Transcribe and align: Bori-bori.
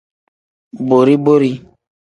Bori-bori. 0.87 1.55